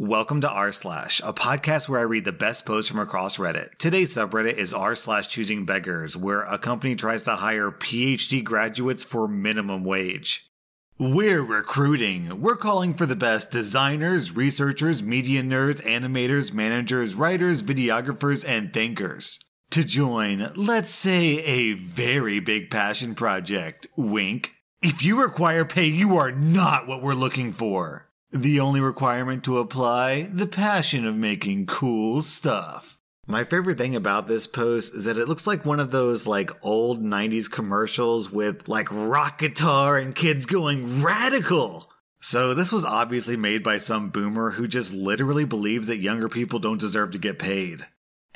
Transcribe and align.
Welcome 0.00 0.40
to 0.40 0.48
r 0.48 0.72
slash, 0.72 1.20
a 1.22 1.34
podcast 1.34 1.86
where 1.86 2.00
I 2.00 2.04
read 2.04 2.24
the 2.24 2.32
best 2.32 2.64
posts 2.64 2.90
from 2.90 3.00
across 3.00 3.36
Reddit. 3.36 3.76
Today's 3.76 4.14
subreddit 4.14 4.54
is 4.54 4.72
r 4.72 4.96
slash 4.96 5.28
choosing 5.28 5.66
beggars, 5.66 6.16
where 6.16 6.40
a 6.44 6.56
company 6.56 6.96
tries 6.96 7.24
to 7.24 7.36
hire 7.36 7.70
PhD 7.70 8.42
graduates 8.42 9.04
for 9.04 9.28
minimum 9.28 9.84
wage. 9.84 10.50
We're 10.98 11.42
recruiting. 11.42 12.40
We're 12.40 12.56
calling 12.56 12.94
for 12.94 13.04
the 13.04 13.14
best 13.14 13.50
designers, 13.50 14.34
researchers, 14.34 15.02
media 15.02 15.42
nerds, 15.42 15.82
animators, 15.82 16.50
managers, 16.50 17.14
writers, 17.14 17.62
videographers, 17.62 18.42
and 18.48 18.72
thinkers. 18.72 19.38
To 19.72 19.84
join, 19.84 20.50
let's 20.56 20.90
say, 20.90 21.44
a 21.44 21.74
very 21.74 22.40
big 22.40 22.70
passion 22.70 23.14
project. 23.14 23.86
Wink. 23.96 24.52
If 24.80 25.02
you 25.02 25.20
require 25.20 25.66
pay, 25.66 25.88
you 25.88 26.16
are 26.16 26.32
not 26.32 26.86
what 26.88 27.02
we're 27.02 27.12
looking 27.12 27.52
for. 27.52 28.09
The 28.32 28.60
only 28.60 28.80
requirement 28.80 29.42
to 29.44 29.58
apply 29.58 30.28
the 30.32 30.46
passion 30.46 31.04
of 31.04 31.16
making 31.16 31.66
cool 31.66 32.22
stuff. 32.22 32.96
My 33.26 33.42
favorite 33.42 33.76
thing 33.76 33.96
about 33.96 34.28
this 34.28 34.46
post 34.46 34.94
is 34.94 35.06
that 35.06 35.18
it 35.18 35.28
looks 35.28 35.48
like 35.48 35.64
one 35.64 35.80
of 35.80 35.90
those 35.90 36.28
like 36.28 36.52
old 36.62 37.02
90s 37.02 37.50
commercials 37.50 38.30
with 38.30 38.68
like 38.68 38.86
rock 38.92 39.38
guitar 39.38 39.96
and 39.96 40.14
kids 40.14 40.46
going 40.46 41.02
radical. 41.02 41.90
So 42.20 42.54
this 42.54 42.70
was 42.70 42.84
obviously 42.84 43.36
made 43.36 43.64
by 43.64 43.78
some 43.78 44.10
boomer 44.10 44.52
who 44.52 44.68
just 44.68 44.92
literally 44.92 45.44
believes 45.44 45.88
that 45.88 45.98
younger 45.98 46.28
people 46.28 46.60
don't 46.60 46.80
deserve 46.80 47.10
to 47.12 47.18
get 47.18 47.40
paid. 47.40 47.84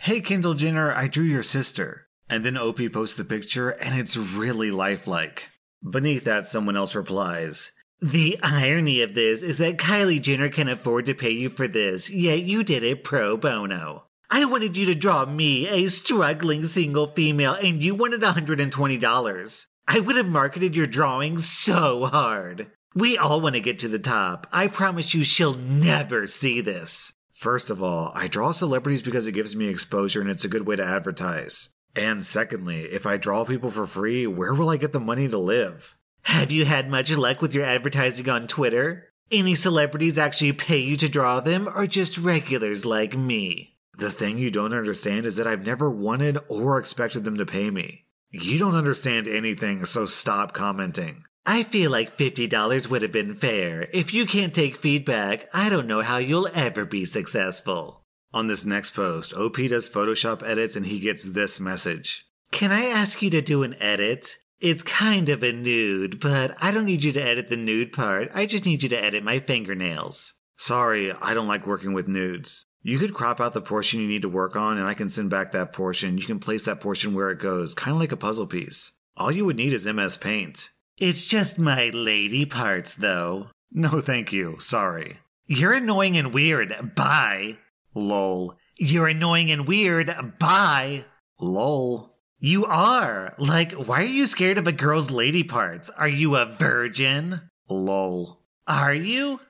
Hey 0.00 0.20
Kendall 0.20 0.54
Jenner, 0.54 0.92
I 0.92 1.06
drew 1.06 1.24
your 1.24 1.44
sister. 1.44 2.08
And 2.28 2.44
then 2.44 2.58
OP 2.58 2.80
posts 2.92 3.16
the 3.16 3.24
picture 3.24 3.70
and 3.70 3.96
it's 3.96 4.16
really 4.16 4.72
lifelike. 4.72 5.50
Beneath 5.88 6.24
that, 6.24 6.46
someone 6.46 6.76
else 6.76 6.96
replies, 6.96 7.70
the 8.00 8.38
irony 8.42 9.00
of 9.02 9.14
this 9.14 9.42
is 9.42 9.58
that 9.58 9.78
Kylie 9.78 10.20
Jenner 10.20 10.48
can 10.48 10.68
afford 10.68 11.06
to 11.06 11.14
pay 11.14 11.30
you 11.30 11.48
for 11.48 11.66
this, 11.66 12.10
yet 12.10 12.42
you 12.42 12.62
did 12.62 12.82
it 12.82 13.04
pro 13.04 13.36
bono. 13.36 14.04
I 14.30 14.44
wanted 14.46 14.76
you 14.76 14.86
to 14.86 14.94
draw 14.94 15.24
me, 15.26 15.68
a 15.68 15.88
struggling 15.88 16.64
single 16.64 17.06
female, 17.06 17.54
and 17.54 17.82
you 17.82 17.94
wanted 17.94 18.20
$120. 18.20 19.66
I 19.86 20.00
would 20.00 20.16
have 20.16 20.26
marketed 20.26 20.74
your 20.74 20.86
drawing 20.86 21.38
so 21.38 22.06
hard. 22.06 22.70
We 22.94 23.18
all 23.18 23.40
want 23.40 23.54
to 23.54 23.60
get 23.60 23.78
to 23.80 23.88
the 23.88 23.98
top. 23.98 24.46
I 24.52 24.66
promise 24.66 25.14
you 25.14 25.24
she'll 25.24 25.54
never 25.54 26.26
see 26.26 26.60
this. 26.60 27.12
First 27.32 27.68
of 27.68 27.82
all, 27.82 28.12
I 28.14 28.28
draw 28.28 28.52
celebrities 28.52 29.02
because 29.02 29.26
it 29.26 29.32
gives 29.32 29.54
me 29.54 29.68
exposure 29.68 30.20
and 30.20 30.30
it's 30.30 30.44
a 30.44 30.48
good 30.48 30.66
way 30.66 30.76
to 30.76 30.84
advertise. 30.84 31.70
And 31.94 32.24
secondly, 32.24 32.82
if 32.84 33.06
I 33.06 33.16
draw 33.16 33.44
people 33.44 33.70
for 33.70 33.86
free, 33.86 34.26
where 34.26 34.54
will 34.54 34.70
I 34.70 34.78
get 34.78 34.92
the 34.92 35.00
money 35.00 35.28
to 35.28 35.38
live? 35.38 35.96
Have 36.24 36.50
you 36.50 36.64
had 36.64 36.90
much 36.90 37.10
luck 37.10 37.40
with 37.40 37.54
your 37.54 37.64
advertising 37.64 38.28
on 38.28 38.46
Twitter? 38.46 39.10
Any 39.30 39.54
celebrities 39.54 40.18
actually 40.18 40.52
pay 40.52 40.78
you 40.78 40.96
to 40.96 41.08
draw 41.08 41.40
them, 41.40 41.68
or 41.74 41.86
just 41.86 42.18
regulars 42.18 42.84
like 42.84 43.16
me? 43.16 43.76
The 43.96 44.10
thing 44.10 44.38
you 44.38 44.50
don't 44.50 44.74
understand 44.74 45.26
is 45.26 45.36
that 45.36 45.46
I've 45.46 45.64
never 45.64 45.88
wanted 45.88 46.38
or 46.48 46.78
expected 46.78 47.24
them 47.24 47.36
to 47.36 47.46
pay 47.46 47.70
me. 47.70 48.06
You 48.30 48.58
don't 48.58 48.74
understand 48.74 49.28
anything, 49.28 49.84
so 49.84 50.06
stop 50.06 50.52
commenting. 50.52 51.24
I 51.46 51.62
feel 51.62 51.90
like 51.90 52.16
$50 52.16 52.88
would 52.88 53.02
have 53.02 53.12
been 53.12 53.34
fair. 53.34 53.88
If 53.92 54.12
you 54.12 54.26
can't 54.26 54.54
take 54.54 54.76
feedback, 54.76 55.46
I 55.52 55.68
don't 55.68 55.86
know 55.86 56.00
how 56.00 56.16
you'll 56.16 56.48
ever 56.54 56.84
be 56.84 57.04
successful. 57.04 58.02
On 58.32 58.48
this 58.48 58.64
next 58.64 58.90
post, 58.90 59.34
OP 59.34 59.56
does 59.56 59.88
Photoshop 59.88 60.42
edits 60.42 60.74
and 60.74 60.86
he 60.86 60.98
gets 60.98 61.22
this 61.22 61.60
message 61.60 62.26
Can 62.50 62.72
I 62.72 62.86
ask 62.86 63.22
you 63.22 63.30
to 63.30 63.40
do 63.40 63.62
an 63.62 63.76
edit? 63.80 64.36
It's 64.64 64.82
kind 64.82 65.28
of 65.28 65.42
a 65.42 65.52
nude, 65.52 66.20
but 66.20 66.56
I 66.58 66.70
don't 66.70 66.86
need 66.86 67.04
you 67.04 67.12
to 67.12 67.22
edit 67.22 67.50
the 67.50 67.56
nude 67.58 67.92
part. 67.92 68.30
I 68.32 68.46
just 68.46 68.64
need 68.64 68.82
you 68.82 68.88
to 68.88 68.98
edit 68.98 69.22
my 69.22 69.38
fingernails. 69.38 70.32
Sorry, 70.56 71.12
I 71.12 71.34
don't 71.34 71.48
like 71.48 71.66
working 71.66 71.92
with 71.92 72.08
nudes. 72.08 72.64
You 72.80 72.98
could 72.98 73.12
crop 73.12 73.42
out 73.42 73.52
the 73.52 73.60
portion 73.60 74.00
you 74.00 74.08
need 74.08 74.22
to 74.22 74.28
work 74.30 74.56
on, 74.56 74.78
and 74.78 74.86
I 74.86 74.94
can 74.94 75.10
send 75.10 75.28
back 75.28 75.52
that 75.52 75.74
portion. 75.74 76.16
You 76.16 76.24
can 76.24 76.38
place 76.38 76.64
that 76.64 76.80
portion 76.80 77.12
where 77.12 77.30
it 77.30 77.40
goes, 77.40 77.74
kind 77.74 77.94
of 77.94 78.00
like 78.00 78.12
a 78.12 78.16
puzzle 78.16 78.46
piece. 78.46 78.92
All 79.18 79.30
you 79.30 79.44
would 79.44 79.56
need 79.56 79.74
is 79.74 79.86
MS 79.86 80.16
Paint. 80.16 80.70
It's 80.96 81.26
just 81.26 81.58
my 81.58 81.90
lady 81.90 82.46
parts, 82.46 82.94
though. 82.94 83.48
No, 83.70 84.00
thank 84.00 84.32
you. 84.32 84.56
Sorry. 84.60 85.18
You're 85.46 85.74
annoying 85.74 86.16
and 86.16 86.32
weird. 86.32 86.94
Bye. 86.94 87.58
Lol. 87.94 88.56
You're 88.78 89.08
annoying 89.08 89.50
and 89.50 89.68
weird. 89.68 90.38
Bye. 90.38 91.04
Lol. 91.38 92.13
You 92.44 92.66
are. 92.66 93.34
Like, 93.38 93.72
why 93.72 94.02
are 94.02 94.06
you 94.06 94.26
scared 94.26 94.58
of 94.58 94.66
a 94.66 94.72
girl's 94.72 95.10
lady 95.10 95.42
parts? 95.42 95.88
Are 95.88 96.06
you 96.06 96.36
a 96.36 96.44
virgin? 96.44 97.40
Lol. 97.70 98.42
Are 98.66 98.92
you? 98.92 99.40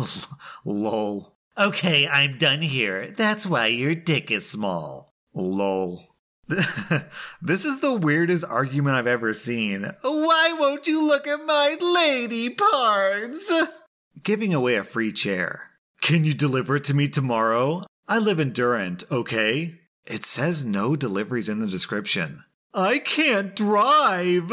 Lol. 0.64 1.36
Okay, 1.56 2.08
I'm 2.08 2.38
done 2.38 2.60
here. 2.60 3.14
That's 3.16 3.46
why 3.46 3.68
your 3.68 3.94
dick 3.94 4.32
is 4.32 4.48
small. 4.48 5.14
Lol. 5.32 6.16
this 7.40 7.64
is 7.64 7.78
the 7.78 7.94
weirdest 7.94 8.44
argument 8.44 8.96
I've 8.96 9.06
ever 9.06 9.32
seen. 9.34 9.92
Why 10.02 10.56
won't 10.58 10.88
you 10.88 11.00
look 11.00 11.28
at 11.28 11.46
my 11.46 11.76
lady 11.80 12.50
parts? 12.50 13.52
Giving 14.20 14.52
away 14.52 14.74
a 14.74 14.82
free 14.82 15.12
chair. 15.12 15.70
Can 16.00 16.24
you 16.24 16.34
deliver 16.34 16.74
it 16.74 16.84
to 16.84 16.94
me 16.94 17.06
tomorrow? 17.06 17.84
I 18.08 18.18
live 18.18 18.40
in 18.40 18.52
Durant, 18.52 19.04
okay? 19.12 19.78
It 20.06 20.24
says 20.24 20.64
no 20.64 20.96
deliveries 20.96 21.48
in 21.48 21.60
the 21.60 21.66
description. 21.66 22.44
I 22.74 22.98
can't 22.98 23.54
drive. 23.54 24.52